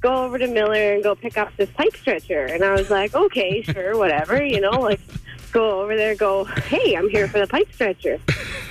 [0.00, 2.44] Go over to Miller and go pick up this pipe stretcher.
[2.44, 5.00] And I was like, okay, sure, whatever, you know, like
[5.52, 8.18] go over there, go, hey, I'm here for the pipe stretcher.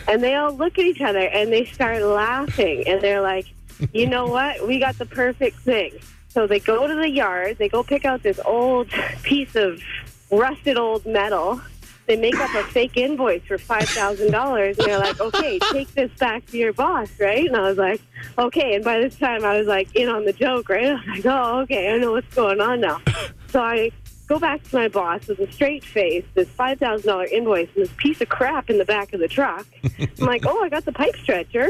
[0.08, 2.88] And they all look at each other and they start laughing.
[2.88, 3.46] And they're like,
[3.94, 4.68] you know what?
[4.68, 5.94] We got the perfect thing.
[6.30, 8.90] So they go to the yard, they go pick out this old
[9.24, 9.82] piece of
[10.32, 11.62] rusted old metal.
[12.06, 14.68] They make up a fake invoice for $5,000.
[14.68, 17.46] And they're like, okay, take this back to your boss, right?
[17.46, 18.02] And I was like,
[18.38, 18.76] okay.
[18.76, 20.86] And by this time, I was like in on the joke, right?
[20.92, 23.02] I was like, oh, okay, I know what's going on now.
[23.50, 23.92] So I
[24.28, 27.86] go back to my boss with a straight face, this five thousand dollar invoice, and
[27.86, 29.66] this piece of crap in the back of the truck.
[30.00, 31.70] I'm like, oh, I got the pipe stretcher.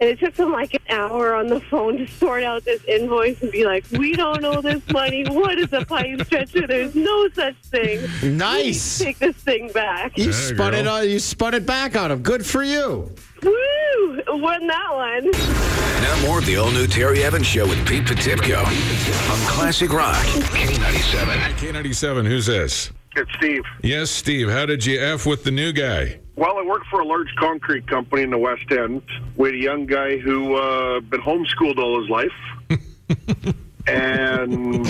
[0.00, 3.40] And it took them like an hour on the phone to sort out this invoice
[3.40, 5.24] and be like, we don't owe this money.
[5.28, 6.66] What is a pipe stretcher?
[6.66, 8.36] There's no such thing.
[8.36, 8.98] nice.
[8.98, 10.18] Take this thing back.
[10.18, 10.94] You There, spun it girl.
[10.94, 12.20] on, you spun it back on him.
[12.20, 13.14] Good for you.
[13.44, 14.22] Woo!
[14.26, 15.81] Won that one.
[16.02, 20.16] Now more of the all new Terry Evans Show with Pete Potipcoe on Classic Rock
[20.16, 21.54] K97.
[21.54, 22.90] K97, who's this?
[23.14, 23.62] It's Steve.
[23.82, 24.50] Yes, Steve.
[24.50, 26.18] How did you F with the new guy?
[26.34, 29.00] Well, I work for a large concrete company in the West End.
[29.36, 32.32] We had a young guy who uh, been homeschooled all his life,
[33.86, 34.84] and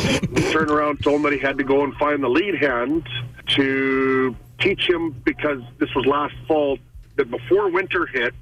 [0.50, 3.06] turned around told him that he had to go and find the lead hand
[3.48, 6.78] to teach him because this was last fall.
[7.16, 8.32] That before winter hit,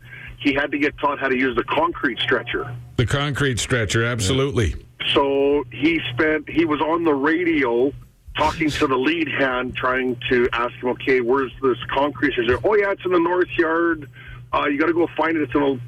[0.40, 2.74] he had to get taught how to use the concrete stretcher.
[2.96, 4.74] The concrete stretcher, absolutely.
[5.14, 7.92] So he spent, he was on the radio
[8.36, 12.34] talking to the lead hand, trying to ask him, okay, where's this concrete?
[12.34, 14.08] He said, oh, yeah, it's in the north yard.
[14.52, 15.42] uh, you got to go find it.
[15.42, 15.80] It's in, a,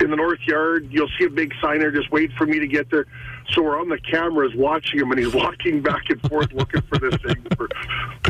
[0.00, 0.88] in the north yard.
[0.90, 1.90] You'll see a big sign there.
[1.90, 3.06] Just wait for me to get there.
[3.52, 6.98] So we're on the cameras watching him, and he's walking back and forth looking for
[6.98, 7.44] this thing.
[7.56, 7.68] For,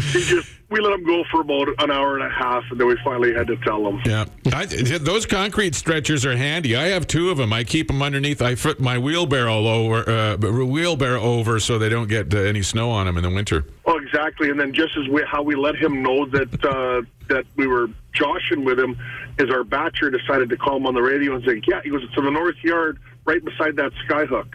[0.00, 2.86] he just we let him go for about an hour and a half, and then
[2.86, 4.00] we finally had to tell him.
[4.06, 6.76] Yeah, I, those concrete stretchers are handy.
[6.76, 7.52] I have two of them.
[7.52, 8.40] I keep them underneath.
[8.40, 12.90] I put my wheelbarrow over, uh, wheelbarrow over, so they don't get uh, any snow
[12.90, 13.66] on them in the winter.
[13.84, 14.48] Oh, exactly.
[14.48, 17.88] And then just as we how we let him know that uh, that we were
[18.12, 18.96] joshing with him,
[19.38, 22.16] is our batcher decided to call him on the radio and say, "Yeah," he "It's
[22.16, 24.48] in the north yard, right beside that skyhook."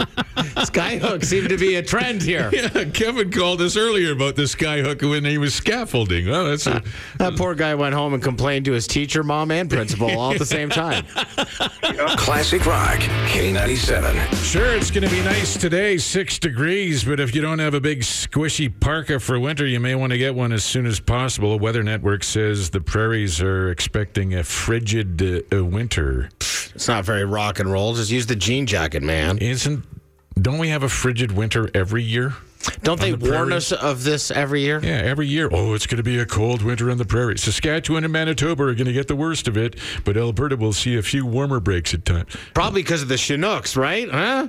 [0.60, 2.50] Skyhook seemed to be a trend here.
[2.60, 6.28] Yeah, Kevin called us earlier about the skyhook when he was scaffolding.
[6.28, 6.82] Oh, that's a,
[7.18, 10.38] That poor guy went home and complained to his teacher, mom, and principal all at
[10.38, 11.04] the same time.
[12.16, 14.34] Classic Rock, K97.
[14.44, 14.74] sure.
[14.74, 17.04] It's going to be nice today, six degrees.
[17.04, 20.18] But if you don't have a big squishy parka for winter, you may want to
[20.18, 21.50] get one as soon as possible.
[21.52, 26.28] The Weather Network says the prairies are expecting a frigid uh, uh, winter.
[26.80, 27.94] It's not very rock and roll.
[27.94, 29.36] Just use the jean jacket, man.
[29.36, 29.84] Isn't?
[30.40, 32.32] Don't we have a frigid winter every year?
[32.82, 33.70] Don't they the warn prairies?
[33.70, 34.80] us of this every year?
[34.82, 35.50] Yeah, every year.
[35.52, 37.42] Oh, it's going to be a cold winter on the prairies.
[37.42, 40.96] Saskatchewan and Manitoba are going to get the worst of it, but Alberta will see
[40.96, 42.34] a few warmer breaks at times.
[42.54, 44.10] Probably because of the Chinooks, right?
[44.10, 44.48] Huh?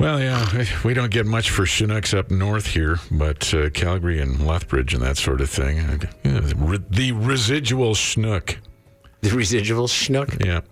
[0.00, 4.44] Well, yeah, we don't get much for Chinooks up north here, but uh, Calgary and
[4.44, 5.76] Lethbridge and that sort of thing.
[6.24, 8.56] Yeah, the the residual schnook.
[9.20, 10.44] The residual schnook.
[10.44, 10.62] Yeah.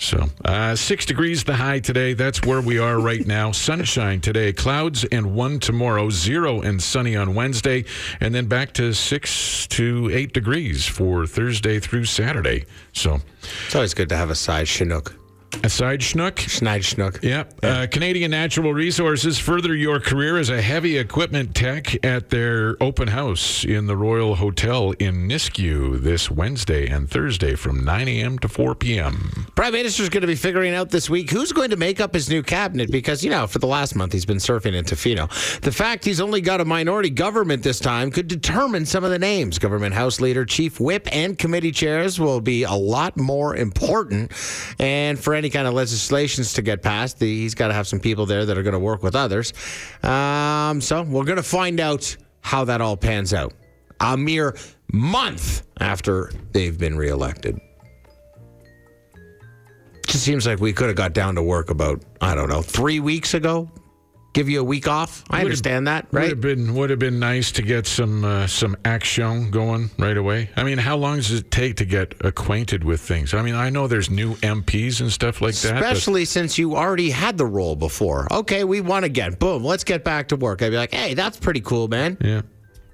[0.00, 2.14] So, uh, six degrees the high today.
[2.14, 3.52] That's where we are right now.
[3.52, 7.84] Sunshine today, clouds and one tomorrow, zero and sunny on Wednesday,
[8.18, 12.64] and then back to six to eight degrees for Thursday through Saturday.
[12.94, 13.20] So,
[13.66, 15.19] It's always good to have a side Chinook.
[15.64, 16.36] Aside schnook.
[16.36, 17.22] Schneid schnook.
[17.22, 17.54] Yep.
[17.62, 23.08] Uh, Canadian Natural Resources further your career as a heavy equipment tech at their open
[23.08, 28.38] house in the Royal Hotel in Nisku this Wednesday and Thursday from 9 a.m.
[28.38, 29.46] to 4 p.m.
[29.54, 32.28] Prime Minister's going to be figuring out this week who's going to make up his
[32.28, 35.28] new cabinet because, you know, for the last month he's been surfing in Tofino.
[35.60, 39.18] The fact he's only got a minority government this time could determine some of the
[39.18, 39.58] names.
[39.58, 44.32] Government House Leader, Chief Whip, and committee chairs will be a lot more important.
[44.78, 47.98] And for any kind of legislations to get passed, the, he's got to have some
[47.98, 49.52] people there that are going to work with others.
[50.02, 53.54] Um, so we're going to find out how that all pans out
[54.00, 54.56] a mere
[54.92, 57.58] month after they've been reelected
[60.10, 63.00] just seems like we could have got down to work about I don't know three
[63.00, 63.70] weeks ago.
[64.32, 65.24] Give you a week off.
[65.28, 66.28] I understand that, Would right?
[66.28, 70.50] have been would have been nice to get some uh, some action going right away.
[70.56, 73.34] I mean, how long does it take to get acquainted with things?
[73.34, 75.72] I mean, I know there's new MPs and stuff like that.
[75.74, 78.32] but- Especially since you already had the role before.
[78.32, 79.34] Okay, we won again.
[79.34, 80.62] Boom, let's get back to work.
[80.62, 82.16] I'd be like, hey, that's pretty cool, man.
[82.20, 82.42] yeah.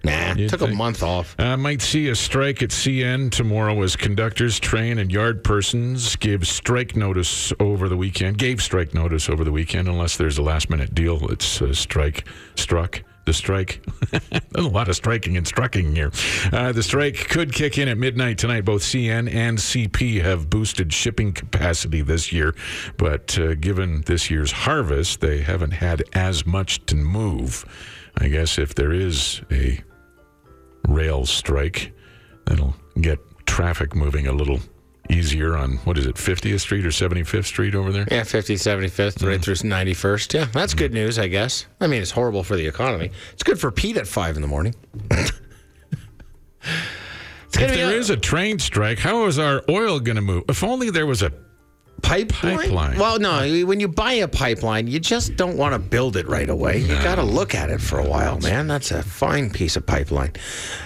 [0.07, 1.35] Nah, You'd took a month off.
[1.37, 6.47] I might see a strike at CN tomorrow as conductors, train, and yard persons give
[6.47, 8.39] strike notice over the weekend.
[8.39, 11.29] Gave strike notice over the weekend, unless there's a last minute deal.
[11.31, 13.03] It's uh, strike struck.
[13.25, 13.85] The strike.
[14.31, 16.13] There's a lot of striking and strucking here.
[16.53, 18.65] Uh, the strike could kick in at midnight tonight.
[18.65, 22.55] Both CN and CP have boosted shipping capacity this year,
[22.99, 27.65] but uh, given this year's harvest, they haven't had as much to move.
[28.17, 29.83] I guess if there is a
[30.87, 31.93] rail strike.
[32.47, 34.61] That'll get traffic moving a little
[35.11, 38.07] easier on what is it, 50th Street or 75th Street over there?
[38.11, 39.43] Yeah, 50, 75th, right mm.
[39.43, 40.35] through 91st.
[40.35, 40.95] Yeah, that's good mm.
[40.95, 41.67] news, I guess.
[41.81, 43.11] I mean, it's horrible for the economy.
[43.33, 44.75] It's good for Pete at 5 in the morning.
[47.59, 50.45] If there a- is a train strike, how is our oil going to move?
[50.49, 51.33] If only there was a
[52.03, 52.59] pipeline?
[52.59, 52.99] Pipeline.
[52.99, 53.65] Well, no.
[53.67, 56.79] When you buy a pipeline, you just don't want to build it right away.
[56.79, 58.67] You got to look at it for a while, man.
[58.67, 60.33] That's a fine piece of pipeline.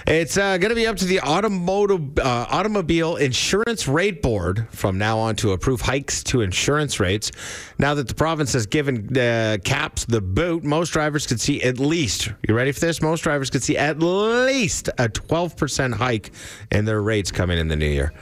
[0.07, 4.97] It's uh, going to be up to the automotive uh, automobile insurance rate board from
[4.97, 7.31] now on to approve hikes to insurance rates.
[7.77, 11.79] Now that the province has given uh, caps the boot, most drivers could see at
[11.79, 12.31] least.
[12.47, 13.01] You ready for this?
[13.01, 16.31] Most drivers could see at least a twelve percent hike
[16.71, 18.13] in their rates coming in the new year.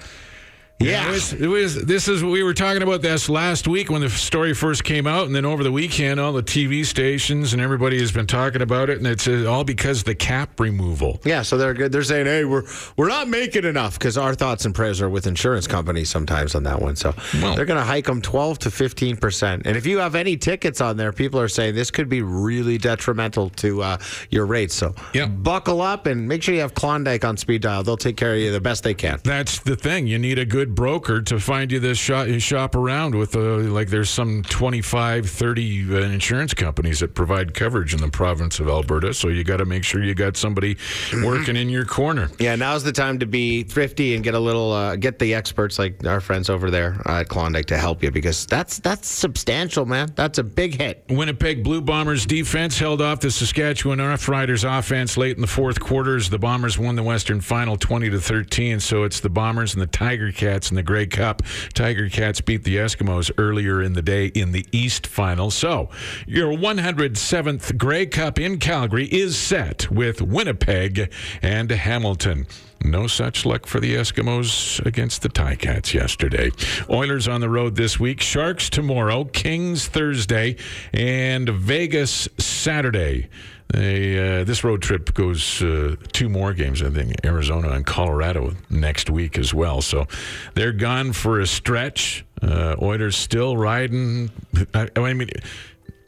[0.79, 1.09] Yeah.
[1.09, 1.75] It was, it was.
[1.83, 5.25] This is we were talking about this last week when the story first came out,
[5.25, 8.89] and then over the weekend, all the TV stations and everybody has been talking about
[8.89, 11.19] it, and it's uh, all because the cap removal.
[11.25, 11.91] Yeah, so they're good.
[11.91, 12.63] They're saying, "Hey, we're
[12.95, 16.63] we're not making enough," because our thoughts and prayers are with insurance companies sometimes on
[16.63, 16.95] that one.
[16.95, 19.63] So Well- they're going to hike them twelve to fifteen percent.
[19.65, 22.77] And if you have any tickets on there, people are saying this could be really
[22.77, 23.97] detrimental to uh,
[24.29, 24.75] your rates.
[24.75, 25.25] So Yeah.
[25.25, 27.83] buckle up and make sure you have Klondike on speed dial.
[27.83, 29.19] They'll take care of you the best they can.
[29.25, 30.07] That's the thing.
[30.07, 33.35] You need a good good broker to find you this shop, you shop around with.
[33.35, 38.59] Uh, like there's some 25, 30 uh, insurance companies that provide coverage in the province
[38.59, 39.13] of Alberta.
[39.13, 40.77] So you got to make sure you got somebody
[41.23, 42.29] working in your corner.
[42.39, 45.79] Yeah, now's the time to be thrifty and get a little, uh, get the experts
[45.79, 50.11] like our friends over there at Klondike to help you because that's that's substantial, man.
[50.15, 51.03] That's a big hit.
[51.09, 56.29] Winnipeg Blue Bombers defense held off the Saskatchewan Roughriders offense late in the fourth quarters.
[56.29, 58.79] The Bombers won the Western Final 20 to 13.
[58.79, 61.41] So it's the Bombers and the Tiger Cats in the Grey Cup.
[61.73, 65.51] Tiger Cats beat the Eskimos earlier in the day in the East Final.
[65.51, 65.89] So
[66.27, 72.47] your 107th Grey Cup in Calgary is set with Winnipeg and Hamilton.
[72.83, 76.51] No such luck for the Eskimos against the Ticats yesterday.
[76.89, 78.21] Oilers on the road this week.
[78.21, 79.25] Sharks tomorrow.
[79.25, 80.55] Kings Thursday.
[80.93, 83.29] And Vegas Saturday.
[83.73, 88.55] They, uh, this road trip goes uh, two more games, I think, Arizona and Colorado
[88.69, 89.81] next week as well.
[89.81, 90.07] So
[90.55, 92.25] they're gone for a stretch.
[92.41, 94.31] Uh, Oilers still riding.
[94.73, 95.29] I, I mean,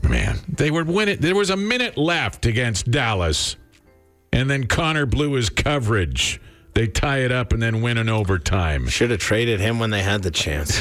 [0.02, 1.19] man, they were winning.
[1.19, 3.58] There was a minute left against Dallas,
[4.34, 6.41] and then Connor blew his coverage.
[6.74, 8.88] They tie it up and then win in overtime.
[8.88, 10.80] Should have traded him when they had the chance.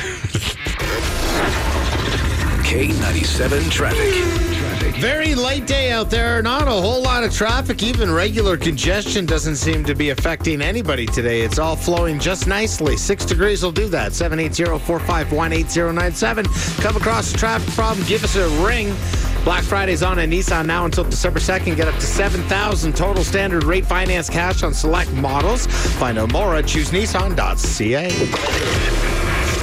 [2.65, 4.50] K97 traffic.
[5.01, 6.43] Very light day out there.
[6.43, 7.83] Not a whole lot of traffic.
[7.83, 11.41] Even regular congestion doesn't seem to be affecting anybody today.
[11.41, 12.99] It's all flowing just nicely.
[12.99, 14.13] Six degrees will do that.
[14.13, 16.83] 780-451-8097.
[16.83, 18.95] Come across a traffic problem, give us a ring.
[19.43, 21.77] Black Friday's on at Nissan now until December 2nd.
[21.77, 25.67] Get up to 7000 total standard rate finance cash on select models.
[25.67, 29.10] Find out more at choosenissan.ca.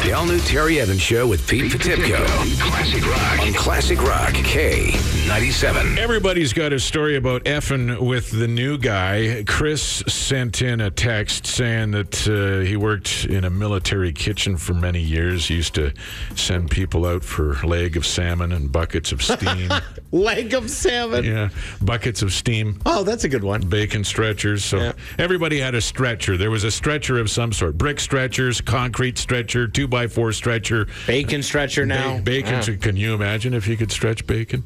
[0.04, 2.26] The all new Terry Evans Show with Pete Potipcoe.
[2.62, 3.40] Classic Rock.
[3.42, 5.98] On Classic Rock K97.
[5.98, 9.44] Everybody's got a story about effing with the new guy.
[9.46, 14.74] Chris sent in a text saying that uh, he worked in a military kitchen for
[14.74, 15.48] many years.
[15.48, 15.92] He used to
[16.36, 19.70] send people out for leg of salmon and buckets of steam.
[20.14, 21.26] Leg of salmon.
[21.26, 21.50] yeah,
[21.82, 22.80] buckets of steam.
[22.86, 23.60] Oh, that's a good one.
[23.68, 24.64] bacon stretchers.
[24.64, 24.92] So Yeah.
[25.20, 26.38] everybody had a stretcher.
[26.38, 30.88] There was a stretcher of some sort: brick stretchers, concrete stretcher, two by four stretcher.
[31.06, 32.18] Bacon stretcher now.
[32.18, 32.64] Ba- bacon.
[32.68, 32.76] Yeah.
[32.78, 34.64] Can you imagine if you could stretch bacon?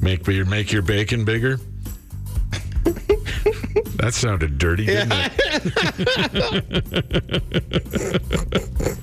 [0.00, 1.58] Make your make your bacon bigger.
[3.96, 5.32] that sounded dirty, didn't it?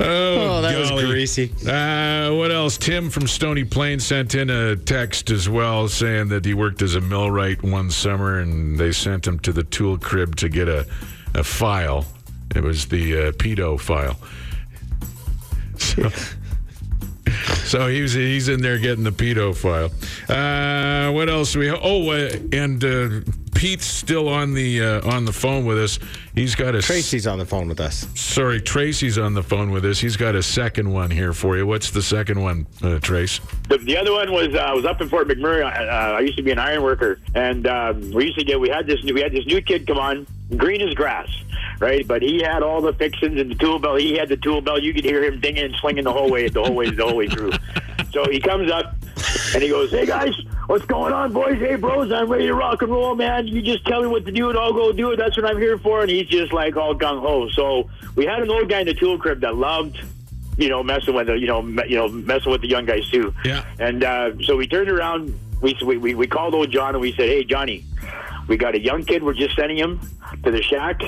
[0.00, 1.52] Oh, that was greasy.
[1.66, 2.76] Uh, what else?
[2.78, 6.94] Tim from Stony Plain sent in a text as well saying that he worked as
[6.94, 10.86] a millwright one summer and they sent him to the tool crib to get a,
[11.34, 12.04] a file.
[12.54, 14.16] It was the uh, pedo file.
[15.76, 16.08] So,
[17.64, 19.90] so he was, he's in there getting the pedo file.
[20.28, 21.70] Uh, what else do we?
[21.70, 23.20] Oh, uh, and uh,
[23.58, 25.98] Pete's still on the uh, on the phone with us.
[26.32, 28.06] He's got a Tracy's on the phone with us.
[28.14, 29.98] Sorry, Tracy's on the phone with us.
[29.98, 31.66] He's got a second one here for you.
[31.66, 33.40] What's the second one, uh, Trace?
[33.68, 35.64] The, the other one was uh, I was up in Fort McMurray.
[35.64, 38.68] Uh, I used to be an iron worker, and um, we used to get we
[38.68, 40.24] had this we had this new kid come on,
[40.56, 41.28] green as grass,
[41.80, 42.06] right?
[42.06, 44.00] But he had all the fixings and the tool belt.
[44.00, 44.82] He had the tool belt.
[44.82, 47.16] You could hear him dinging and swinging the whole way, the whole way, the whole
[47.16, 47.52] way through.
[48.10, 48.96] So he comes up
[49.52, 50.34] and he goes, "Hey guys,
[50.66, 51.58] what's going on, boys?
[51.58, 53.46] Hey bros, I'm ready to rock and roll, man.
[53.46, 55.16] You just tell me what to do and I'll go do it.
[55.16, 57.50] That's what I'm here for." And he's just like all gung ho.
[57.50, 60.00] So we had an old guy in the tool crib that loved
[60.58, 63.08] you know, messing with the, you know, me, you know, messing with the young guys
[63.08, 63.32] too.
[63.44, 63.64] Yeah.
[63.78, 65.38] And uh, so we turned around.
[65.60, 67.84] We, we we called old John and we said, "Hey, Johnny,
[68.48, 69.22] we got a young kid.
[69.22, 70.00] We're just sending him
[70.42, 71.00] to the shack,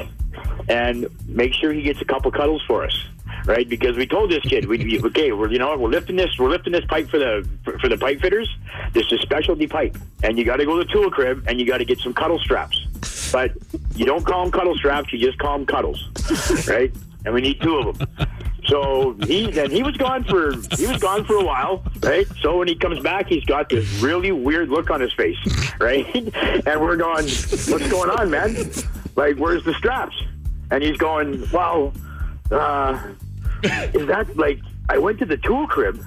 [0.68, 3.06] and make sure he gets a couple cuddles for us."
[3.46, 6.50] Right, because we told this kid, we, okay, we're you know we're lifting this, we're
[6.50, 8.48] lifting this pipe for the for, for the pipe fitters.
[8.92, 11.66] This is specialty pipe, and you got to go to the tool crib and you
[11.66, 12.86] got to get some cuddle straps.
[13.32, 13.52] But
[13.94, 16.10] you don't call them cuddle straps, you just call them cuddles,
[16.68, 16.92] right?
[17.24, 18.08] And we need two of them.
[18.66, 22.26] So he and he was gone for he was gone for a while, right?
[22.40, 25.38] So when he comes back, he's got this really weird look on his face,
[25.78, 26.06] right?
[26.66, 28.54] And we're going, "What's going on, man?
[29.16, 30.16] Like, where's the straps?"
[30.70, 31.92] And he's going, "Well,
[32.50, 33.00] uh,
[33.62, 36.04] is that like I went to the tool crib,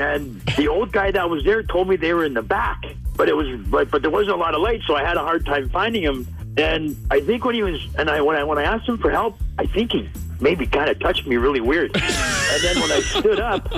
[0.00, 2.82] and the old guy that was there told me they were in the back,
[3.16, 5.20] but it was but but there wasn't a lot of light, so I had a
[5.20, 6.26] hard time finding him.
[6.56, 9.10] And I think when he was and I when I when I asked him for
[9.10, 10.08] help, I think he
[10.40, 11.94] maybe kind of touched me really weird.
[11.94, 13.68] and then when I stood up,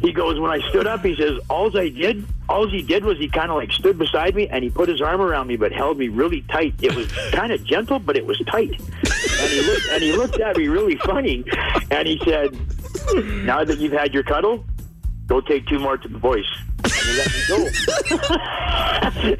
[0.00, 3.18] he goes, when I stood up, he says, all I did, all he did was
[3.18, 5.72] he kind of like stood beside me and he put his arm around me, but
[5.72, 6.74] held me really tight.
[6.80, 8.78] It was kind of gentle, but it was tight.
[8.78, 11.44] And he looked and he looked at me really funny,
[11.90, 12.52] and he said,
[13.44, 14.64] now that you've had your cuddle,
[15.26, 16.44] go take two more to the voice.
[16.84, 17.56] And he let me go.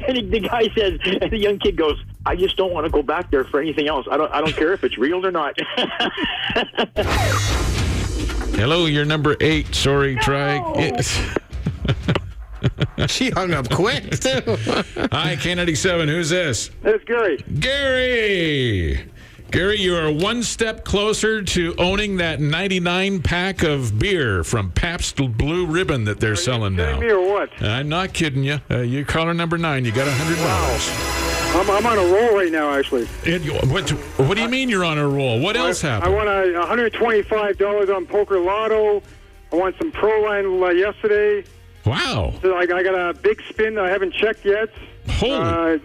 [0.07, 2.91] and he, the guy says, and the young kid goes, I just don't want to
[2.91, 4.07] go back there for anything else.
[4.09, 4.31] I don't.
[4.31, 5.55] I don't care if it's real or not.
[8.55, 9.75] Hello, you're number eight.
[9.75, 10.55] Sorry, try.
[10.75, 11.21] Yes.
[13.07, 14.41] She hung up quick too.
[15.11, 16.07] Hi, K97.
[16.07, 16.71] Who's this?
[16.83, 17.37] It's Gary.
[17.59, 19.07] Gary.
[19.51, 25.15] Gary, you are one step closer to owning that 99 pack of beer from Pabst
[25.37, 26.99] Blue Ribbon that they're selling now.
[26.99, 27.49] Me or what?
[27.61, 28.59] I'm not kidding you.
[28.69, 29.85] Uh, you caller number nine.
[29.85, 30.89] You got a hundred dollars.
[31.55, 33.05] I'm, I'm on a roll right now, actually.
[33.69, 35.39] What, what do you mean you're on a roll?
[35.39, 39.01] What else I, I won a $125 on Poker Lotto.
[39.53, 41.47] I won some Pro Line uh, yesterday.
[41.85, 42.33] Wow.
[42.41, 44.69] So I, I got a big spin I haven't checked yet.
[45.07, 45.79] Holy.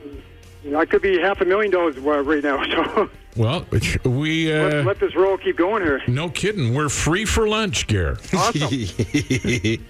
[0.73, 2.65] Uh, I could be half a million dollars uh, right now.
[2.97, 3.65] So Well,
[4.05, 6.03] we let, uh, let this roll keep going here.
[6.09, 6.75] no kidding.
[6.75, 8.17] We're free for lunch, Gare.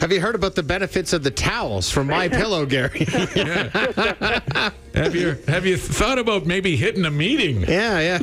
[0.00, 3.04] Have you heard about the benefits of the towels from My Pillow, Gary?
[4.94, 7.62] Have you have you thought about maybe hitting a meeting?
[7.62, 8.18] yeah, yeah.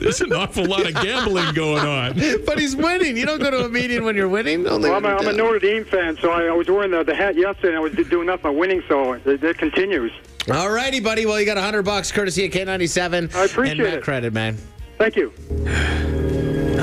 [0.00, 2.14] There's an awful lot of gambling going on.
[2.44, 3.16] But he's winning.
[3.16, 4.66] You don't go to a meeting when you're winning.
[4.66, 5.38] Only Well, I'm, when a, you're I'm a.
[5.38, 7.92] Notre Dame fan, so I, I was wearing the, the hat yesterday, and I was
[7.94, 10.12] doing nothing but winning, so it, it continues.
[10.52, 11.24] All righty, buddy.
[11.24, 13.34] Well, you got a hundred bucks courtesy of K97.
[13.34, 14.04] I appreciate and Matt it.
[14.04, 14.58] Credit, man.
[14.98, 15.32] Thank you.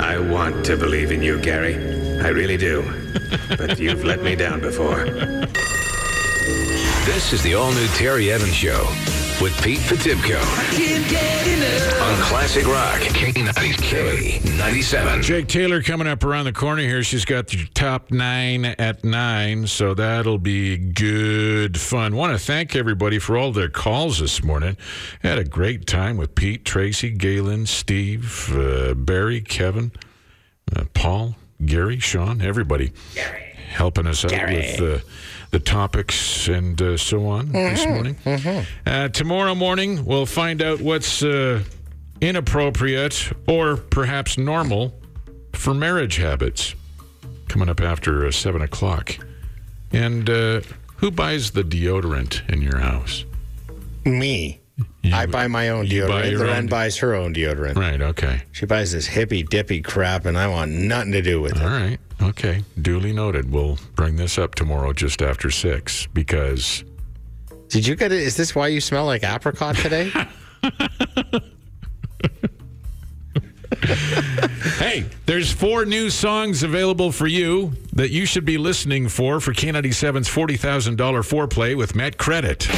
[0.02, 1.76] I want to believe in you, Gary.
[2.20, 2.82] I really do.
[3.48, 5.04] But you've let me down before.
[7.04, 10.40] This is the all-new Terry Evans Show with Pete Potipcoe
[12.00, 15.22] on Classic Rock K97.
[15.22, 17.02] Jake Taylor coming up around the corner here.
[17.02, 22.14] She's got the top nine at nine, so that'll be good fun.
[22.14, 24.76] Want to thank everybody for all their calls this morning.
[25.22, 29.90] Had a great time with Pete, Tracy, Galen, Steve, uh, Barry, Kevin,
[30.76, 31.34] uh, Paul,
[31.64, 32.92] Gary, Sean, everybody
[33.72, 34.98] helping us out with uh,
[35.52, 38.16] the topics and uh, so on this morning.
[38.86, 41.62] Uh, tomorrow morning, we'll find out what's uh,
[42.22, 44.94] inappropriate or perhaps normal
[45.52, 46.74] for marriage habits.
[47.48, 49.14] Coming up after uh, 7 o'clock.
[49.92, 50.62] And uh,
[50.96, 53.26] who buys the deodorant in your house?
[54.06, 54.58] Me.
[55.12, 56.30] I buy my own you buy deodorant.
[56.30, 57.76] your Loren own- buys her own deodorant.
[57.76, 58.42] Right, okay.
[58.52, 61.70] She buys this hippy dippy crap, and I want nothing to do with All it.
[61.70, 62.64] right, okay.
[62.80, 63.50] Duly noted.
[63.50, 66.84] We'll bring this up tomorrow just after 6 because
[67.68, 68.20] Did you get it?
[68.20, 70.12] Is this why you smell like apricot today?
[74.78, 79.52] Hey, there's four new songs available for you that you should be listening for for
[79.52, 82.68] K97's $40,000 foreplay with Matt Credit.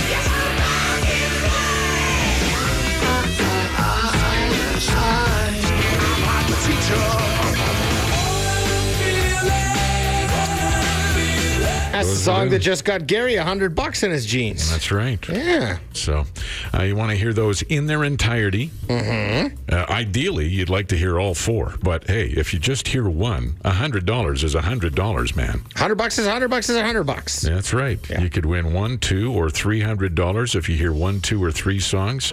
[11.94, 14.70] That's the song that just got Gary a hundred bucks in his jeans.
[14.70, 15.26] That's right.
[15.28, 15.78] Yeah.
[15.92, 16.24] So
[16.72, 18.70] uh, you want to hear those in their entirety.
[18.86, 19.56] Mm-hmm.
[19.72, 21.74] Uh, ideally, you'd like to hear all four.
[21.82, 25.62] But hey, if you just hear one, a $100 is a $100, man.
[25.76, 27.42] Hundred bucks is a hundred bucks is a hundred bucks.
[27.42, 27.98] That's right.
[28.20, 31.50] You could win one, two, or three hundred dollars if you hear one, two, or
[31.52, 32.32] three songs,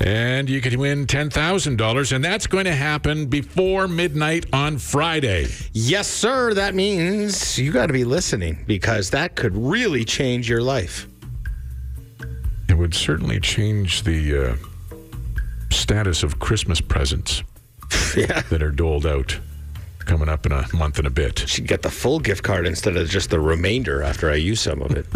[0.00, 4.78] and you could win ten thousand dollars, and that's going to happen before midnight on
[4.78, 5.46] Friday.
[5.72, 6.54] Yes, sir.
[6.54, 11.06] That means you got to be listening because that could really change your life.
[12.68, 14.56] It would certainly change the uh,
[15.70, 17.42] status of Christmas presents
[18.16, 18.40] Yeah.
[18.50, 19.38] that are doled out
[20.00, 21.38] coming up in a month and a bit.
[21.48, 24.82] Should get the full gift card instead of just the remainder after I use some
[24.82, 25.06] of it.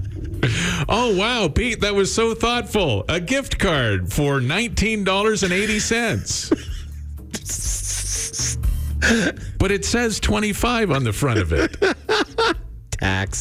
[0.88, 3.04] Oh wow, Pete, that was so thoughtful.
[3.08, 6.50] A gift card for nineteen dollars and eighty cents.
[9.58, 11.76] but it says twenty five on the front of it.
[12.90, 13.40] Tax.